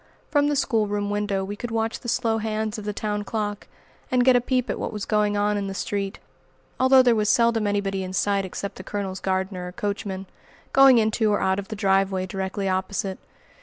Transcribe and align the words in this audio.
From 0.31 0.47
the 0.47 0.55
schoolroom 0.55 1.11
window 1.11 1.43
we 1.45 1.55
could 1.55 1.69
watch 1.69 1.99
the 1.99 2.09
slow 2.09 2.39
hands 2.39 2.79
of 2.79 2.85
the 2.85 2.91
town 2.91 3.23
clock 3.23 3.67
and 4.09 4.25
get 4.25 4.35
a 4.35 4.41
peep 4.41 4.67
at 4.67 4.79
what 4.79 4.91
was 4.91 5.05
going 5.05 5.37
on 5.37 5.57
in 5.57 5.67
the 5.67 5.75
street, 5.75 6.17
although 6.79 7.03
there 7.03 7.13
was 7.13 7.29
seldom 7.29 7.67
anybody 7.67 8.03
in 8.03 8.11
sight 8.11 8.43
except 8.43 8.77
the 8.77 8.83
Colonel's 8.83 9.19
gardener 9.19 9.67
or 9.67 9.71
coachman, 9.73 10.25
going 10.73 10.97
into 10.97 11.31
or 11.31 11.39
out 11.39 11.59
of 11.59 11.67
the 11.67 11.75
driveway 11.75 12.25
directly 12.25 12.67
opposite. 12.67 13.19